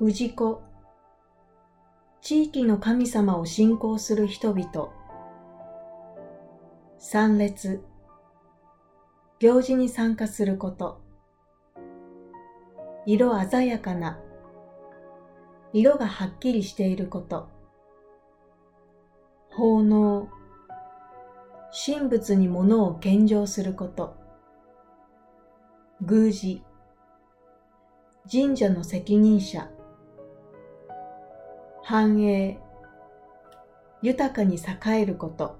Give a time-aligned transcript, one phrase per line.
[0.00, 0.62] 氏子、
[2.20, 4.92] 地域の神様を信仰する人々、
[6.98, 7.82] 参列、
[9.40, 11.00] 行事に参加すること、
[13.06, 14.20] 色鮮やかな、
[15.72, 17.48] 色がはっきりしていること、
[19.50, 20.28] 奉納、
[21.72, 24.14] 神仏に物を献上すること、
[26.00, 26.62] 宮司、
[28.30, 29.68] 神社の責任者、
[31.90, 32.58] 繁栄、
[34.02, 35.56] 豊かに栄えること、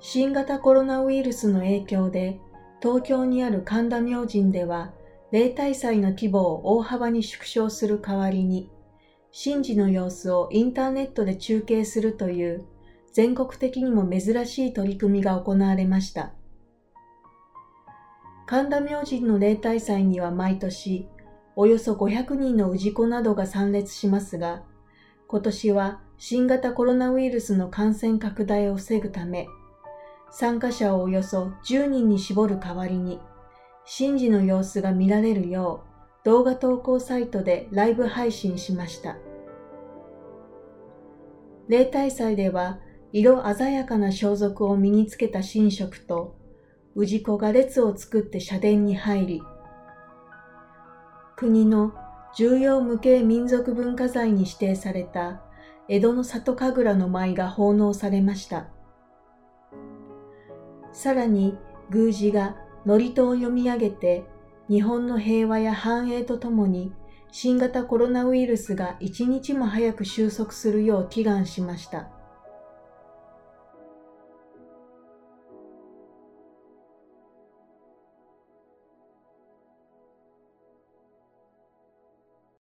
[0.00, 2.38] 新型コロナウイルスの影響で
[2.82, 4.92] 東京にある神田明神では
[5.30, 8.68] 例大祭の規模を大幅に縮小する代わりに
[9.32, 12.66] 神事の様子をインターネットで中継するという
[13.14, 16.34] 全国的にも珍しい取り組みが行われました。
[18.52, 21.08] 神田明神の例大祭には毎年
[21.56, 24.62] およそ500人の氏子などが参列しますが、
[25.26, 29.46] 今年は新型コロナウイルスの感染拡大を防ぐため、
[30.30, 33.20] 参加者をおよそ10人に絞る代わりに、
[33.86, 35.84] 神事の様子が見られるよ
[36.22, 39.16] う動画投稿サイトでライブ配信しました。
[41.68, 42.80] 例大祭では
[43.14, 46.36] 色鮮やかな装束を身につけた神職と、
[46.94, 49.42] 氏子が列を作って社殿に入り、
[51.36, 51.92] 国の
[52.36, 55.42] 重要無形民族文化財に指定された
[55.88, 58.68] 江戸の里神楽の舞が奉納されました。
[60.92, 61.58] さらに
[61.90, 64.24] 宮司が祝詞を読み上げて
[64.68, 66.92] 日本の平和や繁栄とともに
[67.30, 72.10] 新型コロナウイルスが一日も早く収束するよう祈願しました。